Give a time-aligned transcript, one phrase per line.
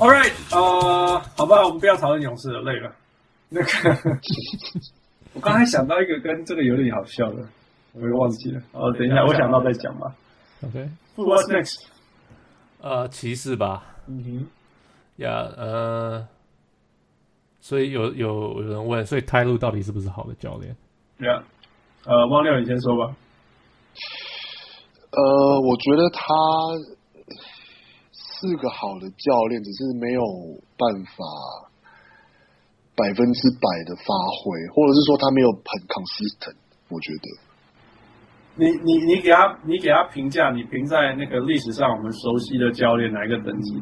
[0.00, 2.94] All right，呃，好吧，我们不要讨论勇士了，累了。
[3.48, 3.68] 那个，
[5.34, 7.44] 我刚才想到一个跟这个有点好笑的，
[7.94, 8.62] 我又忘记了。
[8.70, 10.14] 哦，等一下，我想到再讲吧。
[10.62, 11.84] OK，What's next？
[12.80, 13.84] 呃，骑士吧。
[14.06, 14.46] 嗯哼。
[15.16, 16.28] 呀，呃，
[17.60, 20.76] 所以有有有人问，所以泰路到底是不是好的教练？
[21.18, 21.42] 对啊。
[22.04, 23.16] 呃，汪六，你先说吧。
[25.10, 26.24] 呃，我觉得他。
[28.40, 30.22] 是个好的教练，只是没有
[30.78, 31.18] 办法
[32.94, 36.54] 百分之百的发挥，或者是说他没有很 consistent。
[36.88, 37.26] 我觉得，
[38.54, 43.74] 你你你给他你给他评价，你评在那个历史上我们熟悉的教练哪一个等级？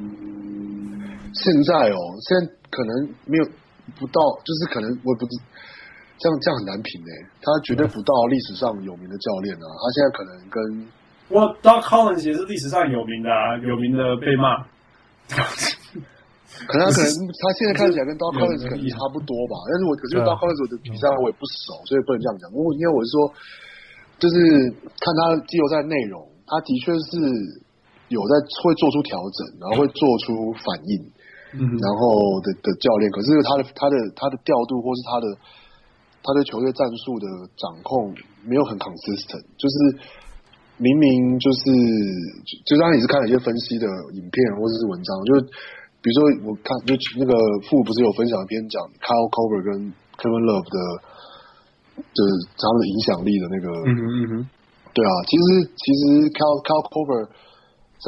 [1.32, 1.98] 现在哦，
[2.28, 3.44] 现在可能没有
[3.98, 5.36] 不到，就是可能我也不知
[6.16, 7.12] 这样这样很难评诶。
[7.42, 10.88] 他绝对不到历史上有名的教练啊，他现在可能跟。
[11.28, 14.62] 我 Doc Collins 也是历史上有名的，啊，有名的被骂。
[16.70, 22.46] 可能他可能他现在看起来跟 Doc Collins 可能差不多吧，但是我可是 Doc Collins 的比赛我也不熟，所以不能这样讲。
[22.54, 23.16] 因为因为我是说，
[24.22, 24.36] 就是
[25.02, 27.18] 看他季后赛内容，他的确是
[28.06, 30.30] 有在会做出调整，然后会做出
[30.62, 30.94] 反应，
[31.58, 35.26] 嗯，然后的的教练，可是他的他的他的调度或是他的
[36.22, 37.26] 他对球队战术的
[37.58, 38.14] 掌控
[38.46, 40.22] 没有很 consistent，就是。
[40.78, 41.62] 明明就是，
[42.64, 45.30] 就当你是看了一些分析的影片或者是文章，就
[46.04, 46.18] 比如说
[46.48, 47.32] 我看就那个
[47.64, 49.72] 富不是有分享一篇讲 Kyle Korver 跟
[50.20, 50.78] Kevin Love 的，
[51.96, 52.28] 就是
[52.60, 54.32] 他们的影响力的那个，嗯哼嗯哼，
[54.92, 57.24] 对啊，其实其实 Kyle Kyle Korver
[57.96, 58.06] 在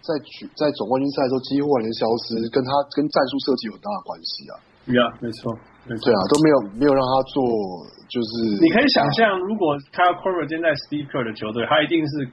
[0.00, 4.54] 在举在总冠军赛的时候几乎完全消失，跟他跟战术设计有很大的关系啊。
[4.88, 5.52] 对啊，没错，
[5.88, 7.40] 对啊，都没有没有让他做，
[8.06, 12.28] 就是你可以想象，如果 Kyle Korver 现在 Steve Kerr 的球队，他一定是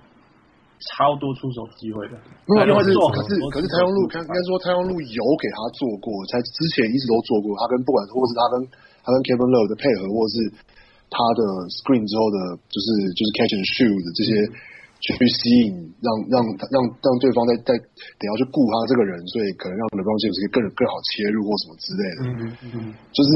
[0.94, 2.20] 超多出手机会的。
[2.20, 7.56] 他会做，可是可是太阳路，应该说太阳路有给他做过，才之前一直都做过。
[7.58, 8.56] 他跟不管或是他跟
[9.02, 10.36] 他跟 Kevin Love 的配合，或是
[11.08, 11.42] 他的
[11.82, 14.32] Screen 之后的，就是就是 Catch and Shoot 的这些。
[15.00, 16.42] 去吸引，让让
[16.74, 17.70] 让让对方在在
[18.18, 22.20] 等下去顾他这个人，所以可能让 LeBron James 可以更更好切入或什么之类的。
[22.26, 22.44] 嗯嗯
[22.74, 22.76] 嗯，
[23.14, 23.30] 就是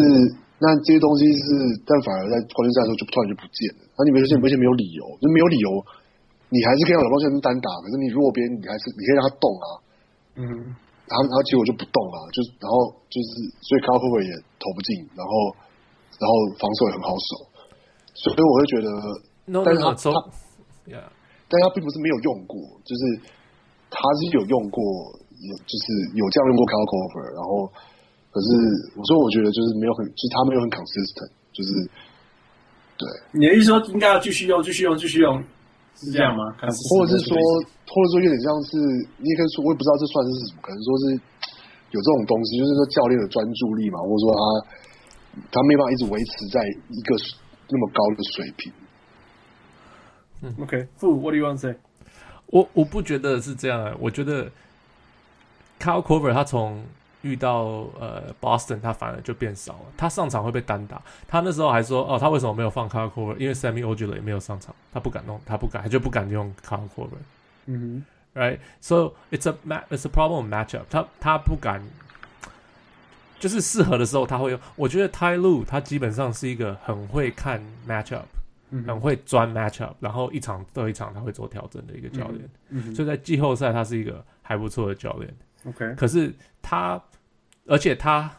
[0.58, 1.46] 那这些东西是，
[1.86, 3.82] 但反而在冠军赛的时候就突然就不见了。
[3.94, 5.70] 那你没有现，而且没有理由，就没有理由，
[6.50, 9.68] 你还是可以让 LeBron James 单打，可是你如果别人你还是你可以让他动啊。
[10.38, 10.46] 嗯，
[11.12, 13.30] 然后然后结果就不动啊，就然后就是
[13.62, 15.32] 所以 Korver 也投不进，然后
[16.18, 17.30] 然后防守也很好守，
[18.18, 18.88] 所以我会觉得
[19.46, 20.18] ，no, 但是他 no, so, 他
[20.88, 21.06] ，yeah.
[21.51, 22.56] 但他并不是没有用过，
[22.88, 23.01] 就是
[23.91, 24.79] 他是有用过，
[25.44, 25.85] 有就是
[26.16, 27.67] 有这样用过 Korver，然后
[28.31, 28.47] 可是
[28.95, 31.69] 我说我觉得就是没有很，就是他没有很 consistent，就是
[32.95, 33.03] 对。
[33.35, 35.35] 你的意思说应该要继续用，继续用，继续用，
[36.00, 36.56] 是这样吗？
[36.88, 38.79] 或者是说，或者说有点像是，
[39.19, 41.03] 你也可以说，我也不知道这算是什么，可能说是
[41.91, 44.41] 有这种东西，就是说教练的专注力嘛，或者说他
[45.51, 46.63] 他没办法一直维持在
[46.95, 47.19] 一个
[47.68, 48.72] 那么高的水平。
[50.41, 51.75] 嗯，OK，Fu，What do you want to say？
[52.47, 54.46] 我我不觉得是这样啊，我觉得
[55.79, 56.84] Kyle Korver 他从
[57.22, 59.85] 遇到呃 Boston，他反而就变少了。
[59.96, 63.38] 他上场会被单打，他那时候还说哦，他为什么没有放 Kyle Korver？
[63.38, 67.22] 因为 Semi Ojeleye 也没有上场，他不敢弄，他不敢，他就不敢用 Kyle Korver。
[67.68, 68.03] 嗯
[68.34, 70.85] 哼，Right？So it's a ma it's a problem matchup。
[70.90, 71.81] 他他不敢，
[73.40, 74.59] 就是适合的时候他会用。
[74.75, 78.24] 我觉得 Ty Lue 他基本上是一个很会看 matchup。
[78.86, 85.34] 很会钻 matchup，然后一场对一场他会做调整的一个教练，嗯嗯、所以在季后赛他是一个还不错的教练。
[85.66, 87.02] OK，可是他，
[87.68, 88.31] 而且他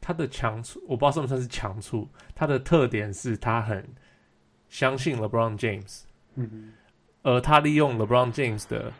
[0.00, 3.86] 他的强处我不知道算不算是强处，他的特点是他很
[4.68, 6.02] 相信 LeBron James，
[6.34, 6.72] 嗯哼，
[7.22, 8.92] 而他利用 LeBron James 的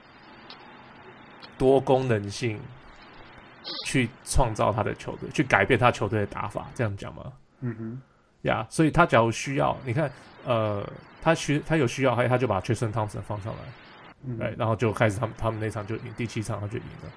[1.56, 2.60] 多功能性
[3.86, 7.32] 去创造他的球队，去改变他球队的打法，这样讲吗？
[7.60, 8.02] 嗯哼，
[8.44, 10.10] 呀，所以他假如需要，你看。
[10.46, 10.86] 呃，
[11.22, 13.60] 他需他有需要，还他就把 Tristan Thompson 放上来，
[14.26, 17.10] 嗯，哎，然后就开始他们他们那场就赢，第七场他就赢了，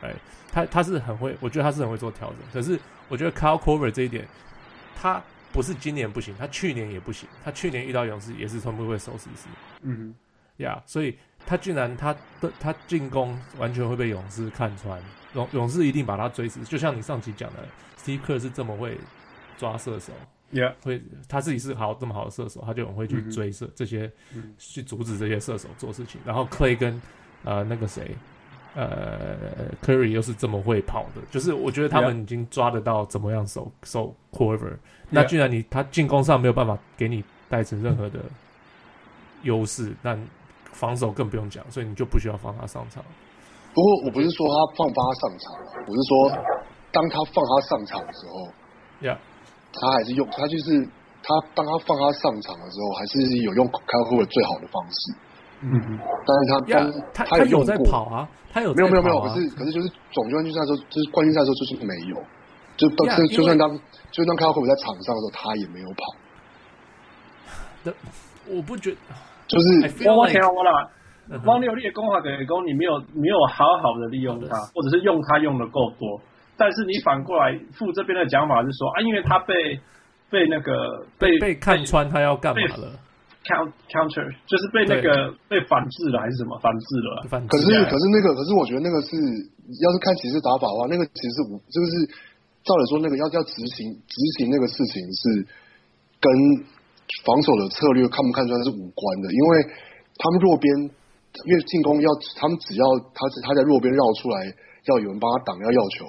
[0.00, 0.14] 哎，
[0.50, 2.38] 他他是很会，我觉得他是很会做调整。
[2.50, 2.80] 可是
[3.10, 4.26] 我觉得 Kyle Korver 这一点，
[4.96, 9.48] 他不是今年不行，他去年也不行，他去年遇到勇士也是全部会收死死，
[9.82, 10.14] 嗯
[10.56, 14.98] 呀，yeah, 所以他竟然他的他进攻完全会被勇士看穿，
[15.34, 17.68] 勇勇士一定把他追死，就像你上期讲的
[18.02, 18.96] ，Steve Kerr 是这么会
[19.58, 20.10] 抓射手。
[20.52, 26.20] Yeah，会他自己是好这么好的射手，他就很会去追射这些，嗯、去阻止这些射手做事情。
[26.26, 27.00] 然后 Clay 跟
[27.42, 28.14] 呃那个谁，
[28.74, 34.76] 呃 Curry 又是这么会跑的，就是我觉得他们已经抓得到怎么样守守 Korver。
[35.08, 38.20] 那既然你他进攻上没有办法给你带成任何的
[39.42, 40.18] 优势，那
[40.72, 43.02] 防守更不用讲，所以你就不需要放他上场。
[43.74, 45.52] 不过我不是说他放不他上场，
[45.86, 46.30] 我是说
[46.92, 48.52] 当他放他上场的时候，
[49.06, 49.18] 呀，
[49.72, 50.84] 他还是用他就是
[51.22, 55.00] 他当他放他上场的时候，还是有用 Kyle Korver 最好的方式。
[55.62, 56.76] 嗯，但是他当
[57.14, 57.64] 他他有用过。
[57.64, 62.16] 在跑啊，他有没有没有没有，可是可是就是总冠军赛的时候，就是冠军赛的时候就是没有，
[62.76, 63.70] 就就就算当
[64.10, 66.02] 就算 Kyle Korver 在场上的时候，他也没有跑。
[68.50, 68.98] 我不觉得，
[69.46, 69.66] 就是
[70.08, 70.90] 我我听我啦，
[71.46, 76.20] 汪六力的攻法给攻，你没有没有好好的利用他，或者是用他用的够多。
[76.56, 79.80] 但是你反过来傅这边的讲法是说啊，因为他被
[80.30, 82.98] 被那个被被看穿，他要干嘛了
[83.44, 87.46] ？count counter 就是被那个被反制了还是什么反制了反？
[87.46, 92.06] 可是可是那个可是我觉得那个是要是看骑士打法的话，那个其实我就是
[92.64, 95.46] 照理说那个要要执行执行那个事情是
[96.20, 96.30] 跟。
[97.26, 99.50] 防守的策略看不看出来是无关的，因为
[100.16, 100.74] 他们弱边，
[101.44, 102.08] 因为进攻要
[102.40, 104.48] 他们只要他他在弱边绕出来，
[104.86, 106.06] 要有人帮他挡，要要球。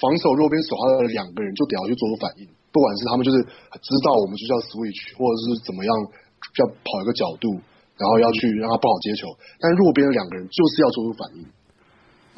[0.00, 5.90] 防守弱边守他的两个人就得要去做出反应，不管是他们就是知道我们就叫 switch，或者是怎么样，
[6.58, 7.54] 要跑一个角度，
[7.98, 9.26] 然后要去让他不好接球。
[9.58, 11.42] 但弱边的两个人就是要做出反应。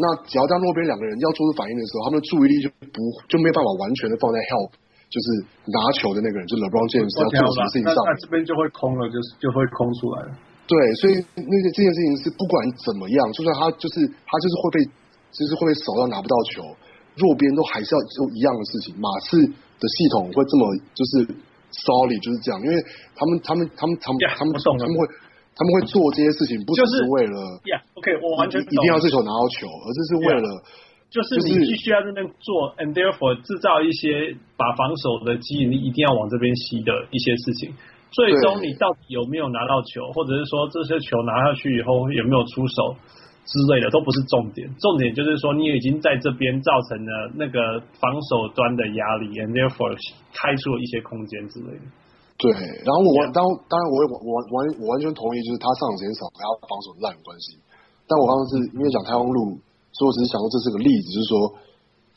[0.01, 2.99] 那只要当弱边两个人要做出反应的时候，他们的注意力就不
[3.31, 4.75] 就没有办法完全的放在 help。
[5.15, 10.35] 就是拿球的那个人，就是 LeBron James 要做什么事情上，那这边就会空了，就是就会空出来了。
[10.67, 14.77] 对，所以那个这件事情是不管怎么样，就算他就是他就是会被，
[15.31, 16.67] 就是会被守到拿不到球，
[17.17, 18.95] 弱边都还是要做一样的事情。
[18.99, 20.63] 马刺的系统会这么
[20.95, 21.11] 就是
[21.71, 22.75] solid 就是这样，因为
[23.15, 25.01] 他们他们他们他们他们他们会
[25.55, 30.49] 他们会做这些事情，不只是为了，Yeah，OK，我完全一定要这球拿到球，而这是为了。
[31.15, 37.71] 就是你必须要在那边做，and therefore 制造一些把防守的吸引力一定要往这边吸的一些事情。
[38.11, 42.99] 最终你到底有没有拿到球，或者是说这些球拿下去以后有没有出手
[43.45, 44.67] 之类的，都不是重点。
[44.81, 49.93] 重点就是说你已经在这边造成了那个防守端的压力，and therefore
[50.33, 51.87] 开出了一些空间之类的。
[52.37, 52.51] 对，
[52.83, 57.61] 然后我当当然我我我完我完全同意，就是他上场时间少，跟他防守烂有关系。
[58.09, 59.61] 但我刚刚是因为讲太阳路。
[59.95, 61.55] 所以我只是想说，这是个例子，就是说，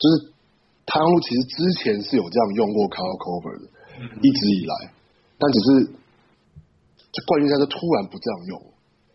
[0.02, 0.34] 就是
[0.82, 3.70] 太阳路其实之前是有这样用过 Korver 的，
[4.18, 4.74] 一直以来，
[5.38, 5.94] 但只是
[7.14, 8.58] 这冠军赛就突然不这样用。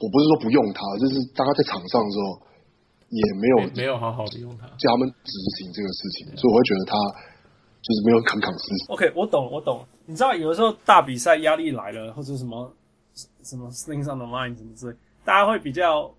[0.03, 2.35] 我不是说不用他，就是大家在场上的时候，
[3.07, 6.97] 也没有没有好好的用他，叫他们执行这个事情，所以我会觉得他
[7.79, 8.93] 就是没有扛扛事情。
[8.93, 9.85] OK，我懂，我懂。
[10.05, 12.75] 你知道，有的时候大比赛压力来了，或者什么
[13.43, 16.13] 什么 things on the line 什么之类，大家会比较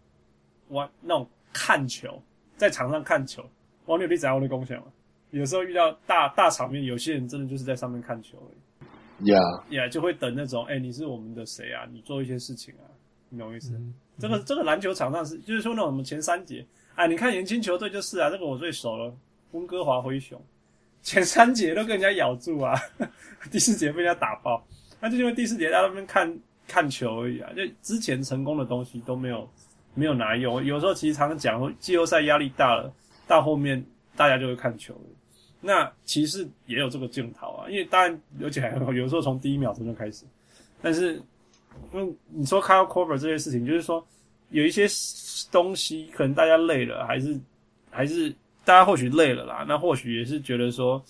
[0.68, 2.08] 玩那种看球。
[2.56, 3.42] 在场上看球，
[3.86, 4.84] 王六你怎样的贡献嘛？
[5.30, 9.28] 有时候遇到大大场面，有些人真的就是在上面看球而已。
[9.28, 11.84] Yeah，Yeah，就会等那种，哎、欸，你是我们的谁啊？
[11.92, 12.86] 你做一些事情啊，
[13.34, 13.72] 你懂意思？
[13.74, 16.64] 嗯、这个这个篮球场上是，就是说那种什么前三节，
[16.94, 19.14] 哎，你看年轻球队就是啊，这个我最熟了，
[19.50, 20.40] 温哥华灰熊，
[21.02, 22.74] 前三节都跟人家咬住啊，
[23.50, 24.66] 第四节被人家打爆，
[25.00, 26.38] 那就因为第四节在那边看
[26.68, 29.48] 看球而已啊，就之前成功的东西都没有。
[29.96, 32.92] 没有拿用，有时候其实常常讲，季后赛压力大了，
[33.28, 33.80] 到后面
[34.16, 35.00] 大家就会看球了。
[35.60, 40.24] 那骑士也有这个镜头啊，因为当然而且还有时候从第一秒钟就开始。
[40.82, 41.22] 但是，
[41.92, 44.04] 因为你说 Kyle Korver 这些事情，就是说
[44.50, 44.86] 有一些
[45.50, 47.38] 东西可能大家累了，还是
[47.90, 48.30] 还是
[48.64, 51.02] 大家或许累了啦，那或许也是觉得说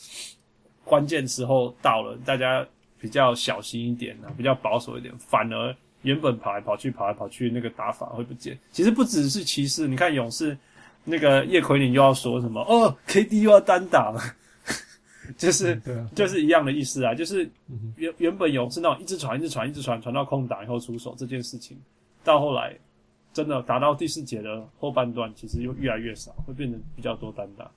[0.85, 2.67] 关键时候到了，大家
[2.99, 5.75] 比较小心一点啊，比较保守一点，反而。
[6.03, 8.59] 原本跑来跑去、跑来跑去那个打法会不见。
[8.71, 10.55] 其实不只是骑士，你看勇士
[11.03, 12.61] 那个叶奎宁又要说什么？
[12.61, 14.21] 哦，KD 又要单打了，
[15.37, 17.15] 就是、嗯啊、就是一样的意思啊。
[17.15, 17.49] 就是
[17.97, 21.77] 原原本有是那种一直传、一直传、一直传，传到空档以后出手这件事情，
[22.23, 22.77] 到后来
[23.33, 27.71] 真的打到第四节的后半段，其实又越来越少，会变得比较多单打。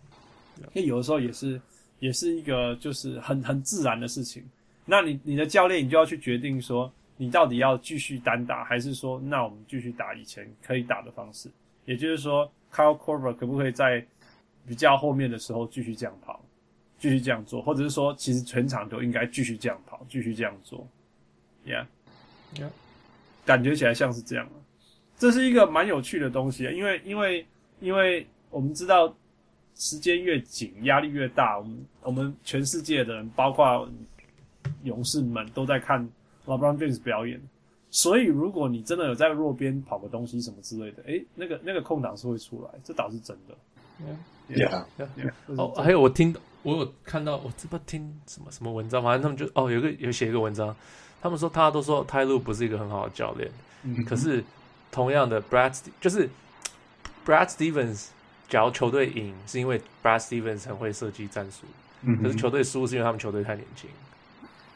[0.73, 1.61] 因为有的时候也是
[1.99, 4.43] 也是一个就是很很自然的事情。
[4.85, 6.91] 那你你的教练，你就要去决定说。
[7.19, 11.49] 你到底要继续单打，还是说，那我们继续打以前可以打的方式？
[11.85, 14.05] 也就是说，Kyle Korver 可不可以在
[14.67, 16.39] 比较后面的时候继续这样跑，
[16.99, 20.87] 继续这样做，或者是说，其实全场都应该继续这样跑，继续这样做
[21.65, 22.69] ？Yeah，Yeah，
[23.45, 24.47] 感觉起来像是这样。
[25.17, 27.45] 这是一个蛮有趣的东西啊，因为因为
[27.79, 29.15] 因为我们知道
[29.75, 33.89] 时间越紧，压力越大，我们我们全世界的人，包括
[34.83, 36.07] 勇士们，都在看。
[36.47, 37.41] LeBron James 表演，
[37.91, 43.57] 所以如果你真的有在弱边跑个东西什么之类的，诶，那个那个空档是会出来，这倒是真的。
[44.55, 45.31] Yeah, yeah, yeah.
[45.61, 46.33] 哦，还有我听，
[46.67, 50.75] 我有看到，我这不听什么什么文章，反正他们就哦，有个有写一个文章，
[51.21, 53.49] 他们说他都说泰勒不是一个很好的教练，
[53.83, 54.43] 嗯、可是
[54.91, 56.29] 同样的 Brad 就是
[57.25, 58.07] Brad Stevens，
[58.49, 61.65] 假如球队赢，是因为 Brad Stevens 很会设计战术，
[62.01, 63.89] 嗯、可是球队输是因为他们球队太年轻。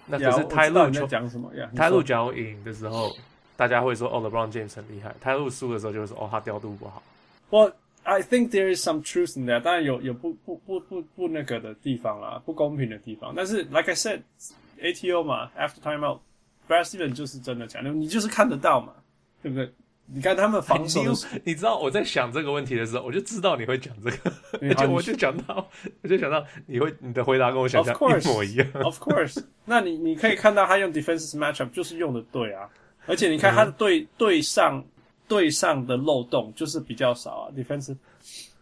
[0.06, 1.70] 那可是泰路球讲什么呀？
[1.76, 3.14] 泰路假如赢的时候，
[3.58, 5.14] 大家会说哦，LeBron James 很厉害。
[5.20, 7.04] 泰路输的时候就会说哦，他调度不好。
[7.50, 9.62] Well, I think there is some truth in that。
[9.62, 13.34] 当然有有不不不不不那个的地方啦，不公平的地方。
[13.36, 18.94] 但是，like I said，ATO 嘛，After Timeout，Brad Stevens 就是真的强，你就是看得到嘛，
[19.42, 19.72] 对不对？
[20.14, 21.02] 你看他们防守，
[21.46, 24.34] 你知道我在想这个问题的时候，我就知道你会讲这个，
[24.68, 25.66] 而且我就讲到，
[26.02, 28.68] 我就想到你会你的回答跟我想象一模一样。
[28.84, 32.68] Of course，那你你可以看到他用 defensive matchup 就是用的对啊，
[33.06, 34.84] 而且你看他的对对上
[35.32, 37.96] 对上的漏洞就是比较少啊，defensive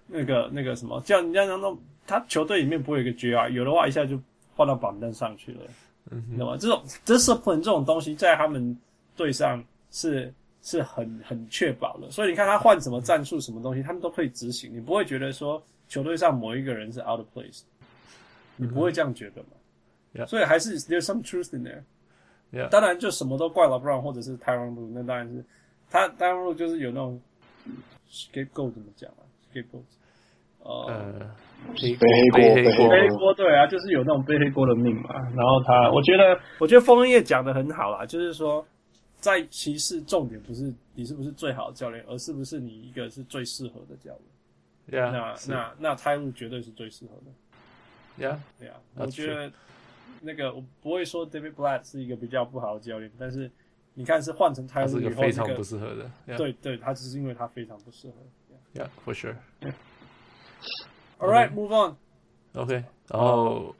[0.05, 4.21] 那个那个什么，这样你这样弄，他球队里面不会有一个 GR，有的话一下就
[4.55, 5.61] 换到板凳上去了，
[6.11, 6.57] 嗯，你知道吗？
[6.59, 8.77] 这种 discipline 这种东西在他们
[9.15, 10.31] 队上是。
[10.61, 14.69] 是很很确保的，所以你看他换什么战术、什么东西，他们都可以执行。
[14.75, 17.61] 你不会觉得说球队上某一个人是 out of place，
[18.57, 19.47] 你不会这样觉得嘛
[20.13, 20.27] ？Yeah.
[20.27, 22.67] 所以还是 there's some truth in there。
[22.67, 25.41] 当然就什么都怪 LeBron 或者是 Tyronn Lue，那当然是
[25.89, 27.21] 他 Tyronn Lue 就是有那种
[28.09, 29.83] scapegoat 怎么讲啊？scapegoat，
[30.63, 31.35] 呃，
[31.81, 32.39] 背黑锅，
[32.89, 35.13] 背黑锅，对啊，就是有那种背黑锅的命嘛。
[35.35, 38.65] 然后他，我觉得，我觉得枫叶讲的很好啦，就是说。
[39.21, 44.17] 在骑士，重点不是你是不是最好的教练，而是不是你一个是最适合的教
[44.87, 45.03] 练。
[45.03, 48.25] Yeah, 那那那泰路绝对是最适合的。
[48.25, 49.51] Yeah，对啊，我觉得
[50.21, 53.51] 那个我不会说 David Blatt 是一个比较不好的教练，但是
[53.93, 56.09] 你看是换成泰路以后，是一个非常不适合的。
[56.27, 56.37] Yeah.
[56.37, 58.15] 对对，他只是因为他非常不适合。
[58.73, 59.35] Yeah，for sure.
[61.19, 61.95] All right, move on.
[62.53, 63.75] OK，然后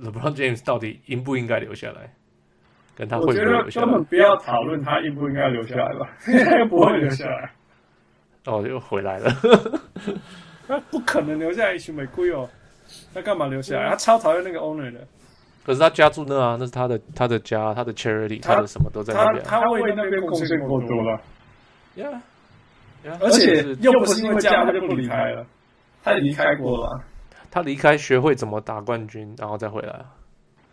[0.00, 2.14] LeBron James 到底应不应该留下来？
[2.94, 3.58] 跟他会不会留下来？
[3.58, 7.52] 我觉得根本不要讨论他应不应该留下来吧，他又不会留下来。
[8.46, 9.30] 哦，又回来了。
[10.66, 12.48] 他不可能留下来，一群玫瑰哦。
[13.12, 13.90] 他干嘛留下来？
[13.90, 15.06] 他超讨厌那个 owner 的。
[15.66, 19.42] 可是他家住那啊，那是他的他的家，他的 charity，他，他的什么都在那边。
[19.42, 21.20] 他他为那边贡献过多了。
[21.96, 22.08] 呀
[23.02, 25.44] 呀，而且又不是因为这样他就不离开了，
[26.04, 27.02] 他离开过了。
[27.50, 30.04] 他离开学会怎么打冠军，然后再回来。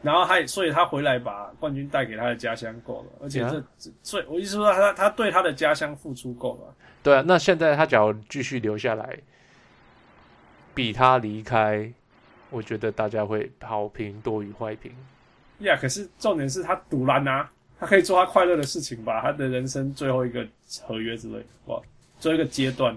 [0.03, 6.73] 然后他，所以他回来把冠军带给他的家乡够了，而且这.所以我意思说他，他他对他的家乡付出够了。
[7.01, 9.17] 对啊，那现在他只要继续留下来，
[10.75, 11.91] 比他离开，
[12.53, 14.91] 我觉得大家会好评多于坏评。
[15.59, 20.47] 呀，yeah，可是重点是他赌烂啊，他可以做他快乐的事情吧，他的人生最后一个
[20.83, 21.81] 合约之类，哇，
[22.19, 22.95] 最后一个阶段。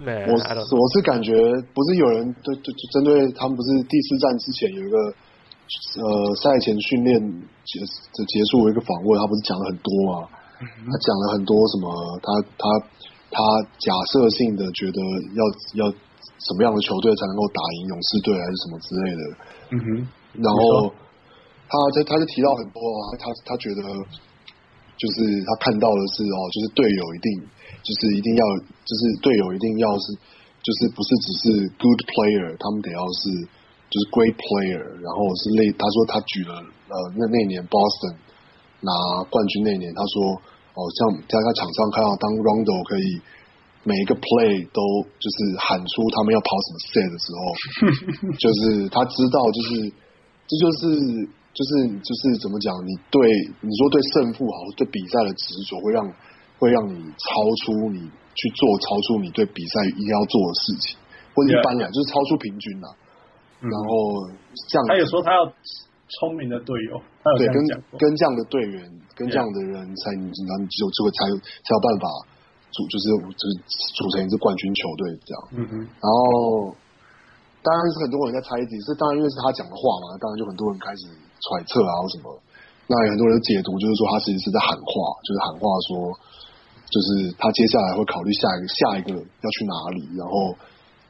[0.00, 1.32] 我我是感觉
[1.74, 7.20] 不是有人对对针对他们不是第四站之前有一个呃赛前训练
[7.64, 10.28] 结结束一个访问，他不是讲了很多嘛？
[10.58, 12.20] 他讲了很多什么？
[12.22, 12.86] 他他
[13.30, 13.42] 他
[13.78, 15.00] 假设性的觉得
[15.34, 15.94] 要要
[16.38, 19.22] 什么样的球队才能够打赢勇士队还是什么之类的？
[19.70, 19.86] 嗯哼。
[20.38, 20.90] 然后
[21.66, 23.82] 他他他就提到很多啊，他他觉得
[24.96, 27.28] 就是他看到的是哦，就是队友一定。
[27.78, 28.44] 就是一定要，
[28.84, 30.12] 就是队友一定要是，
[30.60, 31.44] 就是不是只是
[31.78, 33.30] good player，他们得要是
[33.88, 38.18] 就是 great player，然后是类，他说他举了呃那那年 Boston
[38.82, 38.90] 拿
[39.30, 40.36] 冠军那年，他说
[40.74, 40.98] 哦像
[41.30, 43.22] 在他场上看到当 Rondo 可以
[43.84, 44.80] 每一个 play 都
[45.18, 47.40] 就是喊出他们要跑什么 set 的时候，
[48.38, 49.90] 就是他知道就是
[50.46, 50.80] 这就是
[51.52, 51.70] 就是
[52.00, 53.18] 就是怎么讲，你对
[53.60, 56.02] 你说对胜负好，对比赛的执着会让。
[56.58, 57.30] 会让你超
[57.62, 58.00] 出你
[58.34, 60.98] 去做超出你对比赛一定要做的事情，
[61.32, 62.90] 或者一般来就是超出平均啦。
[63.62, 63.86] 嗯、然后
[64.66, 66.98] 这样，他有说他要聪明的队友，
[67.38, 67.62] 对，跟
[67.94, 72.06] 跟这样的队员，跟这样的人才，你你只有这个才有才有办法
[72.70, 73.50] 组，就是就是
[73.96, 75.38] 组成一支冠军球队这样。
[75.56, 75.72] 嗯哼。
[76.00, 76.74] 然后
[77.62, 81.06] 当然是很多人在猜忌，是当然因为是他讲的话嘛，当然就很多人开始
[81.42, 82.32] 揣测啊或什么。
[82.88, 84.92] 那有很多人解读就是说他其实是在喊话，
[85.24, 86.12] 就是喊话说。
[86.90, 90.56] 就是他接下来会考虑下一个下一个要去哪里，然后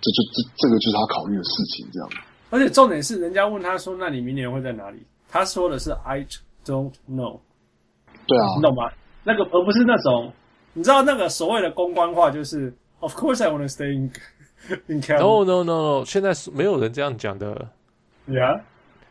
[0.00, 2.09] 这就这这个就是他考虑的事情，这样。
[2.50, 6.27] 而且重点是，人家问他说：“那你明年会在哪里？”他说的是 “I
[6.65, 7.38] don't know”。
[8.27, 8.91] 对啊，你懂吗？
[9.23, 10.33] 那个而不是那种，
[10.78, 14.12] 你知道那个所谓的公关话，就是 “Of course I want to stay in
[14.87, 15.18] in California”。
[15.18, 17.68] No no no no，现在是没有人这样讲的。
[18.28, 18.61] Yeah。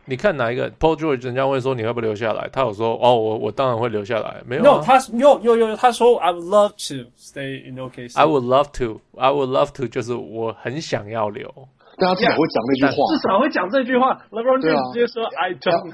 [0.06, 1.22] 你看哪一个 Paul George？
[1.22, 2.48] 人家问说你会不会留下来？
[2.50, 4.42] 他有说哦，我我当然会留下来。
[4.46, 8.18] 没有、啊，no, 他有有有，他说 I would love to stay in OKC。
[8.18, 11.52] I would love to, I would love to，就是我很想要留。
[11.98, 14.14] 但他至少会讲那句话，至少会讲这句话。
[14.30, 15.90] LeBron James 直接说 I don't，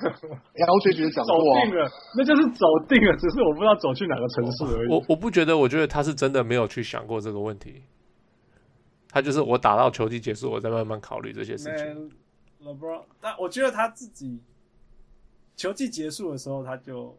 [0.53, 4.91] 然后就觉得讲走定了，那就是走定了，只是我不知道走去哪个城市而已。
[4.91, 7.83] 我我不觉得，我觉得他是真的没有去想过这个问题。
[9.09, 12.11] 他就是我打到球季结束，我再慢慢考虑这些事情。
[12.63, 14.41] LeBron，但我觉得他自己
[15.57, 17.17] 球季结束的时候，他就。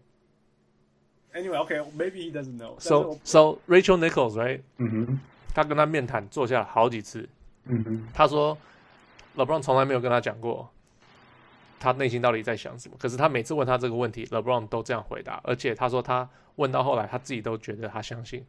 [1.33, 2.79] Anyway，OK，maybe、okay, he doesn't know.
[2.79, 4.61] So so Rachel Nichols，right？
[4.77, 5.19] 嗯哼，
[5.53, 7.27] 他跟他面谈坐下了好几次。
[7.65, 8.57] 嗯哼，他说
[9.35, 10.69] LeBron 从来没有跟他讲过
[11.79, 12.95] 他内心到底在想什么。
[12.99, 15.41] 可是他每次问他这个问题，LeBron 都这样回答。
[15.43, 18.45] 而且他说他问到后来，他自己都觉得他相信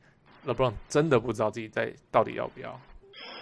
[0.46, 2.78] LeBron 真的不知道自己在到底要不要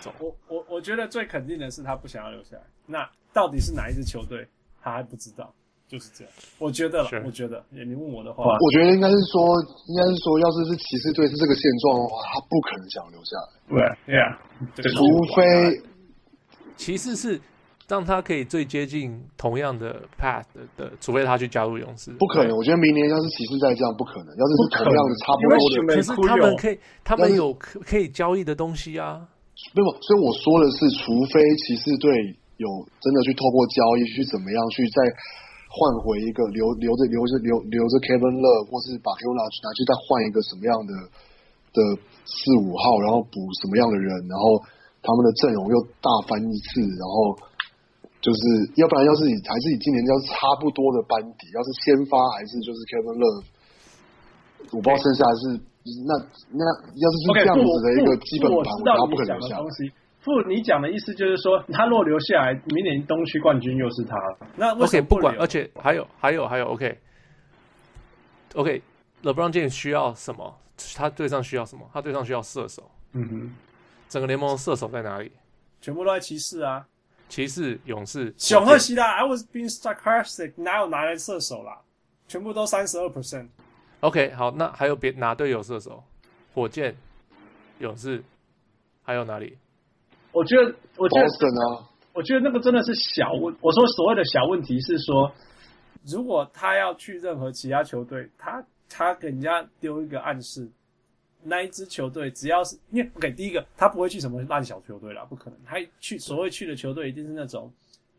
[0.00, 0.12] 走。
[0.18, 2.62] 我我我觉得最肯定的是他不想要留下来。
[2.86, 4.46] 那到底是哪一支球队，
[4.82, 5.52] 他还不知道。
[5.86, 7.10] 就是这样，我觉得了。
[7.26, 9.44] 我觉得，你问我的话，我觉得应该是说，
[9.86, 13.52] 应该是说，要是是骑士队是这个现状的话，他不可能想留下来。
[13.68, 14.40] 对呀，
[14.96, 15.04] 除
[15.36, 15.78] 非
[16.76, 17.40] 骑士是
[17.88, 22.10] 让他可以最接近同样的 path 的，的，除非他去加入勇士。
[22.12, 24.28] 不可能，我觉得明年要是骑士再这样，不可能。
[24.36, 29.26] 要是是同样的，差不多的，可是他们可以，他们有可可以交易的东西啊。
[29.74, 32.10] 没有，所以我说的是，除非骑士队
[32.56, 32.68] 有
[33.00, 35.14] 真的去透过交易去怎么样去再。
[35.74, 40.92] 换回一个留留着留着留留着 Kevin Love，或是把 Kevin Love 拿去再换一个什么样的
[41.74, 41.78] 的
[42.22, 44.62] 四五号，然后补什么样的人，然后
[45.04, 47.36] 他们的阵容又大翻一次，然后
[48.24, 48.40] 就是
[48.80, 53.44] 要不然要是以还是以今年要是差不多的班底，要是先发还是就是 Kevin Love，
[54.72, 55.60] 我不知道剩下是
[56.08, 56.16] 那
[56.56, 56.64] 那
[56.96, 59.60] 要是是这样子的一个基本盘，我觉得他不可能留下。
[60.24, 64.16] 不，你讲的意思就是说，他若留下来，明年东区冠军又是他。
[64.56, 66.64] 那为什么不，不管，而且还有还有还有
[68.54, 70.54] ，OK，OK，LeBron James 需要什么？
[70.96, 71.86] 他对上需要什么？
[71.92, 72.90] 他对上需要射手。
[73.12, 73.52] 嗯哼，
[74.14, 75.32] 整个联盟的射手在哪里？
[75.80, 76.86] 全部都在骑士啊，
[77.28, 79.10] 骑士、勇士、雄鹤西啦。
[79.16, 81.80] I was being sarcastic，哪有拿来射手啦？
[82.28, 83.48] 全部都三十二 percent。
[84.02, 86.04] OK，好，那还有别哪队有射手？
[86.54, 86.94] 火箭、
[87.80, 88.22] 勇士，
[89.02, 89.58] 还有哪里？
[90.30, 91.26] 我觉得，我觉得，
[92.12, 93.52] 我觉得那个真的是小问。
[93.60, 95.32] 我说所谓的小问题是说，
[96.06, 100.70] 如果他要去任何其他球队，他他给人家丢一个暗示，
[101.44, 105.58] 那一支球队只要是因为 OK，第一个他不会去什么烂小球队啦，不可能。
[105.64, 107.72] 他去所谓去的球队一定是那种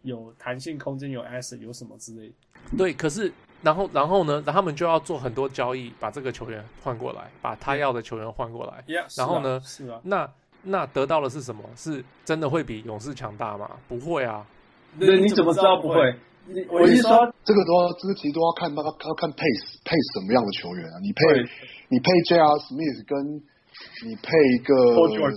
[0.04, 2.34] 有弹性空间、有 asset、有什么之类的。
[2.78, 8.84] 对，可是然后然后呢，他们就要做很多交易，把这个球员换过来，把他要的球员换过来。
[8.88, 10.32] Yeah, 然后呢，是啊，那。
[10.68, 11.64] 那得到的是什么？
[11.76, 13.70] 是真的会比勇士强大吗？
[13.88, 14.44] 不会啊。
[14.98, 16.18] 那你怎么知道不会？
[16.70, 17.10] 我是说，
[17.44, 19.42] 这个都要，这个其实都要看要看配
[19.82, 21.02] 配什么样的球员啊。
[21.02, 21.22] 你配
[21.90, 22.46] 你配 J.R.
[22.70, 23.18] Smith 跟
[24.06, 24.74] 你配一个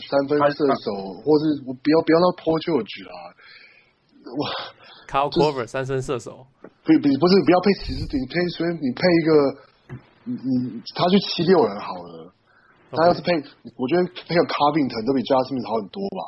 [0.05, 0.93] 三分射手，
[1.25, 3.17] 或是我不要不要那 Paul George 啊。
[4.29, 4.43] 哇，
[5.09, 9.33] Kyle Korver 三分射手，不不不是不要配骑士，你配所以你配一个，
[10.29, 12.35] 你你他去七六人好了。
[12.91, 13.45] 他要是配，Okay.
[13.77, 15.41] 我觉得配个 Covington 都比 J.R.
[15.45, 16.21] Smith 好很多吧。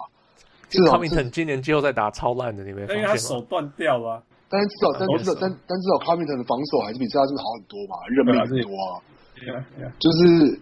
[0.69, 3.09] 至少 Covington 今年季后赛打超烂的，你没发现吗？
[3.09, 4.23] 因为他手断掉了。
[4.51, 7.23] 但是至少，但至少，但但至少 Covington 的防守还是比 J.R.
[7.23, 8.93] Smith 好很多嘛，认命很多啊。
[10.03, 10.59] 就是，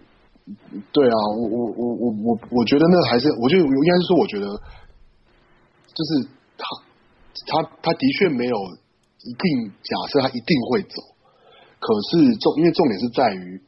[0.93, 4.47] 对啊，我我我我我我觉得那还是，我觉得应该是说，我觉得
[5.97, 6.29] 就是
[6.61, 6.63] 他
[7.49, 8.57] 他他的确没有
[9.25, 11.01] 一定假设他一定会走，
[11.81, 13.61] 可是重因为重点是在于。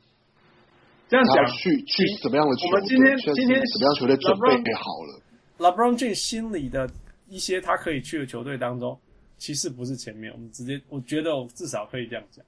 [1.10, 2.70] 这样讲，去去什么样的球队？
[2.70, 4.30] 我们今天今天什么样球队准
[4.62, 5.18] 备好了
[5.58, 6.88] ？LeBron James 心里的
[7.28, 8.96] 一些他可以去的球队当中，
[9.40, 10.30] 其实不是前面。
[10.32, 12.44] 我们直接，我觉得我至少可以这样讲。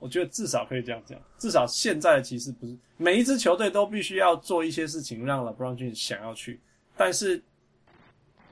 [0.00, 1.16] 我觉得至少可以这样讲。
[1.38, 6.58] 至少现在的骑士不是每一支球队都必须要做一些事情，让 LeBron James 想要去。
[6.96, 7.36] 但是，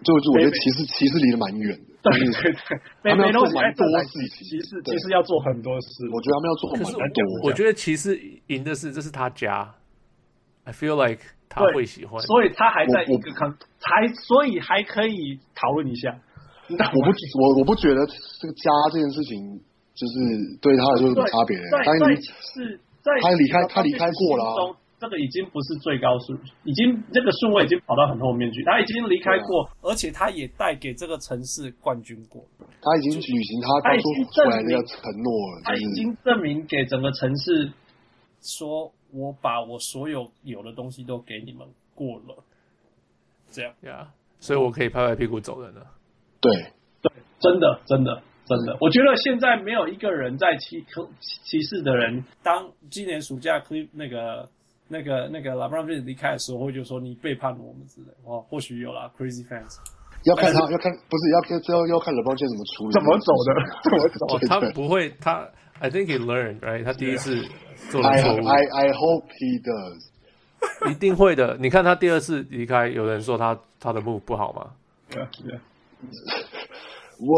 [0.04, 1.84] 就就我觉得骑士骑士离得蛮远的。
[2.02, 2.52] 对对
[3.02, 6.08] 对，他们要做蛮多事情，骑士骑士要做很多事。
[6.12, 7.24] 我觉得他们要做很多。
[7.42, 9.74] 我觉得骑士赢的是，这是他家。
[10.64, 16.18] I feel like 他会喜欢，所以他还在一个坑，还所以还可以讨论一下。
[16.94, 17.08] 我不
[17.40, 18.00] 我我不觉得
[18.40, 19.60] 这个家这件事情
[19.94, 20.14] 就是
[20.60, 21.56] 对他来说有什么差别。
[21.84, 24.76] 他已经是在他离开他离开过了。
[25.02, 26.32] 这个已经不是最高数，
[26.62, 28.62] 已经这个顺位已经跑到很后面去。
[28.62, 32.40] 他已经离开过，啊、而且他也带给这个城市冠军过。
[32.80, 35.62] 他已经履行他当初出来的承诺了。
[35.64, 37.72] 他已经证明给整个城市，
[38.40, 42.44] 说我把我所有有的东西都给你们过了。
[43.50, 45.84] 这样呀，yeah, 所以我可以拍拍屁股走人了。
[46.42, 46.52] 对
[47.00, 50.84] 对，真的真的真的，我觉得现在没有一个人在骑
[51.20, 54.46] 骑士的人，当今年暑假那个。
[54.88, 59.78] 那个那个 LeBron James 离开的时候，会就说你背叛了我们之类，哦，或许有啦 Crazy fans，
[60.24, 63.54] 要看他要看不是要看最后要看 LeBron James 怎么处理，怎么走的，
[63.88, 64.46] 怎么走的。
[64.48, 67.42] 他不会，他 I think he learned right，他第一次
[67.90, 68.44] 做了错误。
[68.46, 71.56] I I hope he does，一定会的。
[71.58, 74.72] 你看他第二次离开，有人说他他的 move 不好吗
[75.12, 75.60] ？Yeah, yeah.
[77.22, 77.32] 我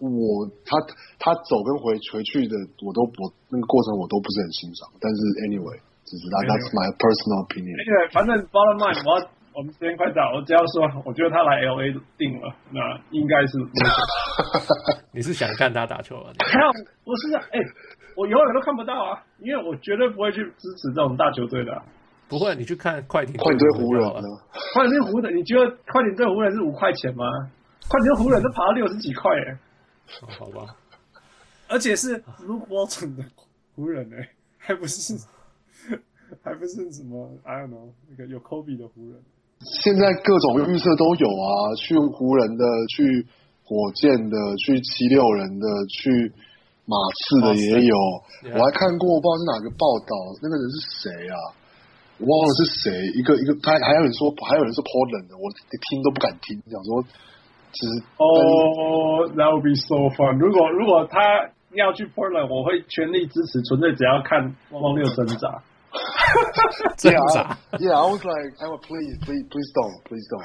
[0.00, 0.76] 我他
[1.18, 4.88] 他走跟回回去的，我都不那个过程我都不是很欣赏。
[5.00, 7.76] 但是 anyway，只是 that's my personal opinion。
[7.76, 13.54] Anyway，反正 bottom line，我要我们时间快到，我只要说，我觉得他来 LA 定了，那应该是。
[15.14, 16.32] 你是想看他打球啊？
[16.42, 16.66] 还 有，
[17.04, 17.64] 我是哎、欸，
[18.16, 21.82] 我永远都看不到啊，因为我绝对不会去支持这种大球队的、啊。
[22.26, 24.18] 不会，你去看快艇，快艇对湖人了。
[24.74, 27.24] 快艇对湖人，你觉得快艇对湖人是五块钱吗？
[27.86, 29.58] 快艇湖人都爬到六十几块耶，
[30.38, 30.74] 好吧，
[31.68, 33.22] 而且是 Luke Walton 的
[33.76, 35.14] 湖人哎，还不是，
[36.42, 39.20] 还不是什么 I don't know 那个有 Kobe 的湖人。
[39.82, 43.26] 现在各种预测都有啊，去湖人的，去
[43.64, 46.32] 火箭的，去七六人的，去
[46.86, 47.96] 马刺的也有。
[48.56, 51.36] 我还看过，不知道是哪个报道，那个人是谁啊？
[52.18, 57.04] 我忘了是谁，一个一个，他还有人说，还有人是 Portland 的，我听都不敢听，想说。
[58.18, 60.38] 哦、oh,，That would be so fun！
[60.38, 61.20] 如果如果他
[61.72, 65.62] 要去 Portland，我会全力支持，纯粹只要看汪六挣扎。
[66.98, 70.42] 挣扎，Yeah，I was like, I would please, please, please don't, please don't,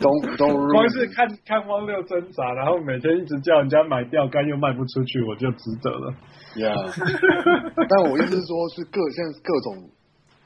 [0.00, 0.56] don't, don't。
[0.72, 6.14] 光是看看汪六挣扎，然后每天一直叫人家买钓竿又卖不出去，我就值得了。
[6.56, 6.72] Yeah，
[7.76, 9.84] 但我意思是说，是各现在各种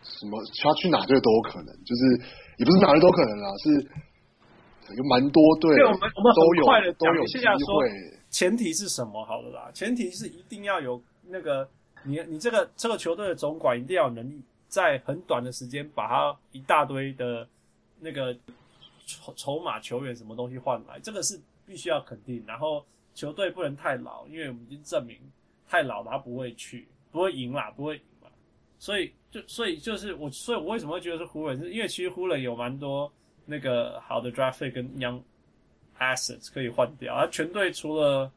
[0.03, 2.03] 什么，他去哪队都有可能，就是
[2.59, 4.08] 也不是哪队都可能啦，是。
[4.97, 7.83] 有蛮多队，对，我们我们很快的讲一下，说
[8.31, 9.25] 前提是什么？
[9.25, 11.69] 好了啦，前提是一定要有那个
[12.05, 17.47] 你你这个这个球队的总管一定要有能力，在很短的时间把他一大堆的
[18.01, 18.35] 那个
[19.07, 22.43] 筹筹码球员什么东西换来，这个是必须要肯定。
[22.47, 25.19] 然后球队不能太老，因为我们已经证明
[25.69, 28.31] 太老了他不会去，不会赢啦，不会赢啦。
[28.79, 31.59] 所以就所以就是我，所以我为什么会觉得是湖人？
[31.59, 33.11] 是因为其实湖人有蛮多。
[33.51, 35.23] 那个好的 draft pick 跟 young
[35.99, 38.31] assets 可以换掉，而全队除了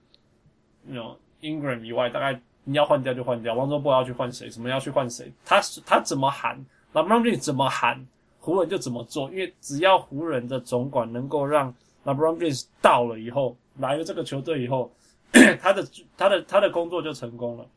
[0.83, 3.53] 那种 Ingram 以外，大概你要换掉就换掉。
[3.53, 4.49] 王中波要去换谁？
[4.49, 5.29] 什么要去换谁？
[5.43, 6.57] 他他怎么喊
[6.93, 8.07] ，LeBron James 怎么喊，
[8.39, 9.29] 湖人就怎么做。
[9.31, 14.89] 因为只要湖人的总管能够让 LeBron James 到了以后，来了这个球队以后，
[15.59, 17.67] 他的他的他的工作就成功了。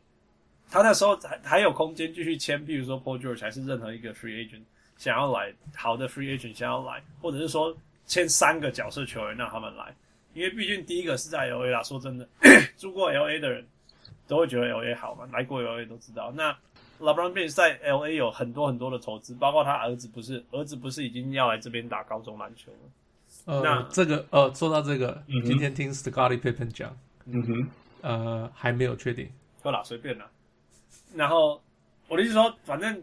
[0.70, 4.62] 他那时候还还有空间继续签，比如说 Paul George 还是任何一个 free agent。
[5.04, 9.94] 想要来好的 free agent 想要来，或者是说签三个角色球员让他们来，
[10.32, 11.82] 因为毕竟第一个是在 LA 啦。
[11.82, 12.26] 说真的，
[12.78, 13.62] 住过 LA 的人
[14.26, 16.32] 都会觉得 LA 好嘛，来过 LA 都知道。
[16.34, 16.50] 那
[17.00, 22.88] LeBron James 在 LA 有很多很多的投资，包括他儿子不是儿子不是已经要来这边打高中篮球了？
[23.44, 27.68] 呃，那这个呃，说到这个，嗯、今天听 Scottie Pippen 讲，嗯哼，
[28.00, 29.28] 呃，还没有确定，
[29.62, 30.26] 够啦，随便啦。
[31.14, 31.60] 然后
[32.08, 33.02] 我的意思说，反正。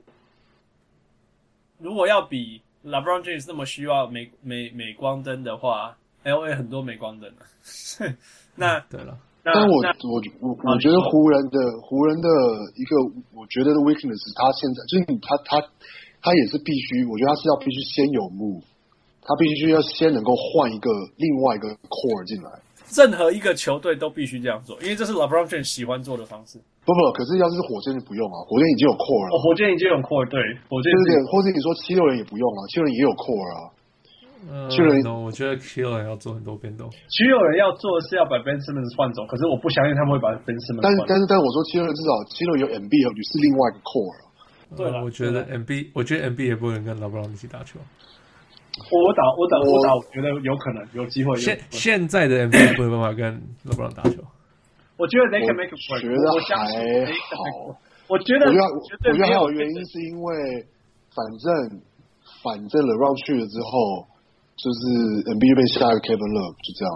[1.81, 7.41] 如果要比 LeBron James 那么需要美美美光灯的话，LA 很多美光灯啊。
[8.55, 12.27] 那、嗯、对了，但我我我我觉得湖人的湖人的
[12.75, 12.95] 一个
[13.33, 15.61] 我觉得的 weakness 他现在就是他他
[16.21, 18.61] 他也是必须，我觉得他是要必须先有 move，
[19.21, 22.49] 他必须要先能够换一个另外一个 core 进来。
[22.95, 26.59] 任何一个球队都必须这样做，因为这是 LeBron James 喜欢做的方式。
[26.83, 29.29] 不不，可是要是火箭就不用啊，火箭已经有 core 了。
[29.31, 30.89] 哦，火箭已经有 core，对，火箭
[31.29, 33.59] 或者你说七六人也不用啊，七六人也有 core 啊。
[34.49, 36.89] 呃、七六人我觉得七六人要做很多变动。
[37.13, 41.05] 七六人要做的是要把 Ben Simmons 换走，可是我不相信他们会把 Ben Simmons 换走。
[41.05, 44.17] 但是但是但是我说七六人至少七六人有 MB 是另外一个 core。
[44.73, 47.77] 对了，我觉得 MB，我觉得 MB 也不能跟 LeBron 一起打球。
[48.91, 51.35] 我打我打我打，我觉得有可能有机会。
[51.35, 54.23] 现现在的 NBA 没有办法跟 LeBron 打球。
[54.97, 55.95] 我觉得 they can make a work。
[55.97, 56.23] 我觉得
[56.55, 57.79] 还好。
[58.07, 60.65] 我觉得，我觉得，我觉得还有原因是因为，
[61.15, 61.81] 反正
[62.43, 64.07] 反正 LeBron 去了之后，
[64.55, 64.79] 就是
[65.31, 66.91] NBA 被下一个 Kevin Love 就这样。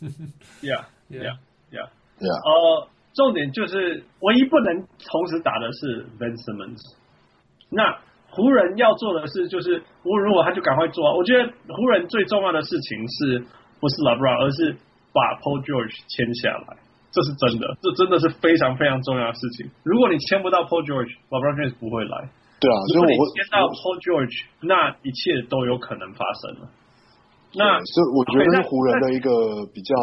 [0.62, 1.36] Yeah, yeah,
[1.70, 1.88] yeah,
[2.20, 2.36] yeah.
[2.44, 6.80] 呃，重点就是唯一不能同时打的是 Ben Simmons。
[7.70, 7.98] 那
[8.30, 11.16] 湖人要做的事就是，湖人如果他就赶快做。
[11.16, 13.38] 我觉得湖人最重要的事情是
[13.80, 14.76] 不是 LeBron，而是。
[15.10, 16.78] 把 Paul George 签下来，
[17.10, 19.66] 这是真的，这真的是非常非常重要的事情。
[19.82, 22.30] 如果你签不到 Paul George，LeBron James 不会来。
[22.62, 26.70] 对啊，如果你签到 Paul George，那一切都有可能发生了。
[27.58, 29.98] 那所以我觉得是湖人的一个比较，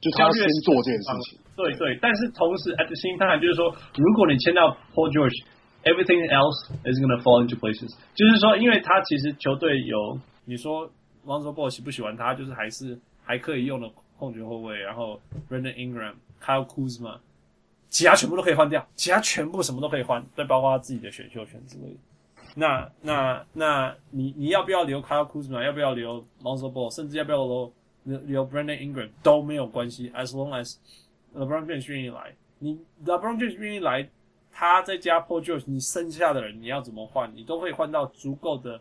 [0.00, 1.44] 就他要先做这件事情。
[1.52, 3.68] 对对，但是同时 at the same time 就是说，
[4.00, 5.12] 如果你签到 Paul
[5.88, 7.94] Everything else is gonna fall into places。
[8.14, 10.90] 就是说，因为他其实球队有你说。
[11.26, 15.20] Lonzo Ball 喜不喜欢他，就是还是还可以用的控球后卫，然后
[15.50, 17.18] Brandon Ingram、Kyle Kuzma，
[17.90, 21.98] 其他全部都可以换掉，其他全部什么都可以换，再包括他自己的选秀权之类的。
[22.54, 25.62] 那那那你你要不要留 Kyle Kuzma？
[25.62, 26.90] 要不要留 Lonzo Ball？
[26.94, 27.72] 甚至要不要留
[28.04, 30.76] 留留 Brandon Ingram 都没有关系，as long as
[31.34, 34.08] LeBron James 愿意来，你 LeBron James 愿意来，
[34.58, 37.32] 他再加 Paul George，你剩下的人你要怎么换？
[37.32, 38.80] 你都会换到足够的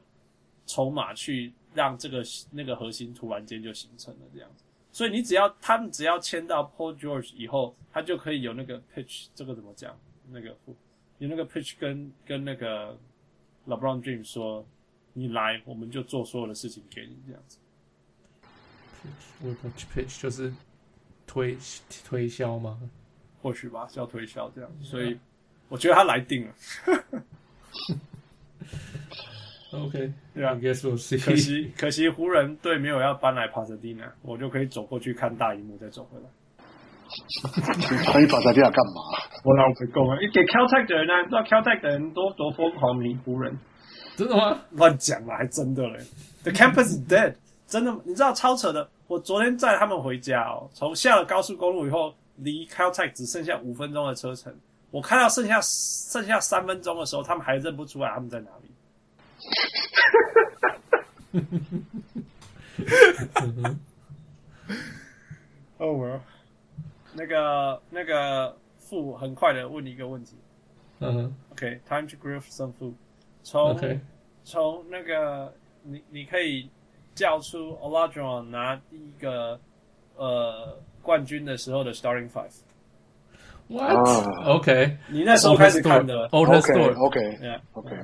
[0.66, 4.64] 筹码去让这个那个核心突然间就形成了这样子。
[4.92, 9.96] 所以你只要他们只要签到 Paul George 以后，他就可以有那个 pitch，这个怎么讲？
[10.32, 10.58] 那个
[11.20, 12.98] 有那个 pitch 跟跟那个。
[13.68, 14.66] LeBron James 说
[15.12, 17.60] ：“你来，我们就做所有的事情给你这样子。
[19.44, 20.54] pitch pitch 就是
[21.26, 21.58] 推
[22.06, 22.80] 推销吗？
[23.42, 24.72] 或许吧，叫推销这样。
[24.82, 25.20] 所以
[25.70, 26.54] 我觉得他来定了。
[29.72, 36.26] OK，对啊，可惜可惜湖人队没有要搬来帕萨蒂娜，我就可以走过去看大荧幕，再走回来。
[38.12, 39.02] 可以把萨蒂娜干嘛？”
[39.44, 43.58] 我老实讲啊，你给 Caltech 的人啊，你知道 Caltech 的人多多疯狂迷湖人，
[44.16, 44.58] 真的吗？
[44.72, 46.00] 乱讲了，还真的嘞。
[46.44, 47.36] The campus is dead，
[47.68, 48.90] 真的，你知道超扯的。
[49.08, 54.54] 我昨天载他们回家哦，从下了高速公路以后，离 Caltech 只剩下五分钟的车程。
[54.92, 58.72] 我看到剩下剩下三分钟的时候，他们还认不出来他们在哪里。
[65.78, 66.22] 哦，我
[67.14, 68.58] 那个那个。
[68.90, 70.38] 富很快的问你一个问题，
[71.00, 72.94] 嗯、uh huh.，OK，time、okay, to grill some food。
[73.44, 74.00] 从 Okay.
[74.46, 76.70] 从那个你你可以
[77.14, 79.60] 叫出 Olajuwon 拿第一个
[80.16, 82.54] 呃冠军的时候的 starting five。
[83.70, 84.98] What？OK？
[85.10, 87.96] 你那时候开始看的 Otis Thorpe，OK，OK，OK，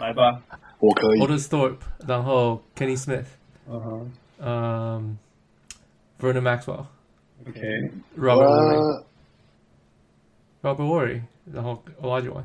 [0.00, 0.40] 来吧，
[0.78, 1.20] 我可以。
[1.20, 3.24] Otis Thorpe，然后 Kenny Smith，
[3.68, 5.18] 嗯哼，嗯
[6.20, 9.04] ，Vernon Maxwell，OK，Robert。
[10.62, 11.22] Robert Horry
[11.52, 12.44] 然后 Olajuwon。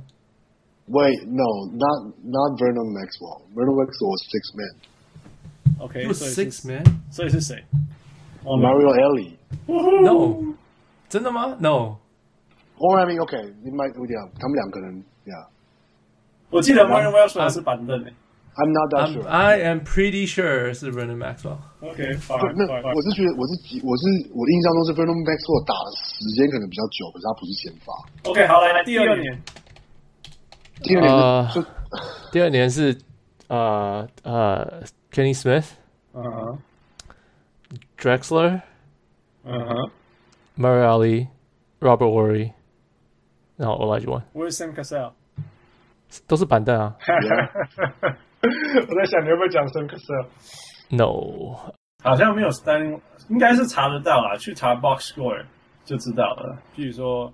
[0.88, 3.42] Wait, no, not not Vernon Maxwell.
[3.54, 4.76] Vernon Maxwell was six man.
[5.80, 6.84] OK, He was six man.
[7.12, 7.64] 所以是谁
[8.44, 9.34] ？Mario Elie.
[9.68, 10.56] No，
[11.10, 11.98] 真的吗？No。
[12.79, 15.47] Or I mean, OK，你买不掉，他们两个人，Yeah。
[16.51, 18.13] 我记得 Mario Maxwell 是板凳诶。
[18.55, 19.27] I'm not that sure.
[19.27, 21.57] I am pretty sure 是 Vernon Maxwell.
[21.81, 22.05] OK，
[22.55, 27.89] 那我是觉得我是我是我的印象中是 Vernon Maxwell 打的时间可能比较久，可是他不是先发。
[28.29, 29.43] OK，好，来来第二年，
[30.83, 31.65] 第二年就
[32.31, 32.95] 第二年是
[33.49, 35.71] 呃呃 Kenny Smith，
[36.13, 36.59] 嗯哼，
[37.97, 38.61] Drexler，
[39.45, 39.91] 嗯哼，
[40.59, 42.53] Mario Elie，Robert Horry，
[43.58, 45.12] 然后 Olajuwon，Where's Sam Cassell？
[46.26, 46.96] 都是板凳啊。
[48.40, 51.58] 我在想你会不会讲 Sam Cassell？No，
[52.04, 55.44] 好像没有 standing，应该是查得到啦，去查 box score
[55.84, 56.58] 就知道了。
[56.76, 57.34] 譬如说，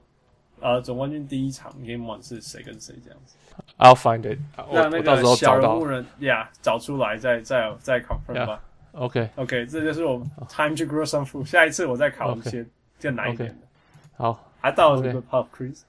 [0.59, 3.36] 呃，总冠军第一场 Game One 是谁跟谁这样子。
[3.77, 4.39] I'll find it。
[4.71, 8.59] 让那个小人物人呀找出来再，再再再 confirm 吧。
[8.93, 11.45] OK，OK，这就是我们 Time to grow some food。
[11.45, 12.65] 下一次我再考一些
[13.01, 13.67] 更难一点的。
[14.15, 15.82] 好，还到了这个 Pop Quiz。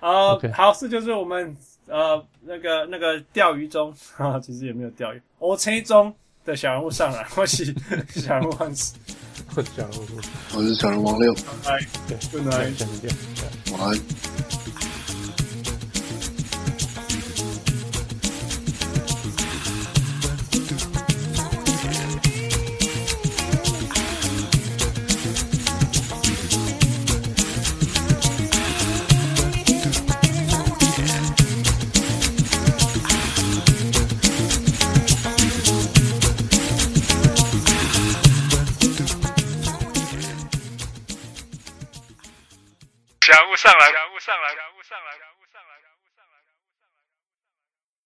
[0.00, 1.56] 啊，好，事就是我们。
[1.88, 5.22] 呃，那个那个钓鱼中啊， 其实也没有钓鱼。
[5.38, 6.12] 我猜中
[6.44, 7.72] 的小人物上来，我是
[8.10, 8.96] 小人物汉斯，
[9.54, 10.04] 小人物，
[10.56, 11.32] 我是小人王六。
[11.64, 13.16] 拜，对，拜拜，下次见，
[13.72, 14.35] 晚安。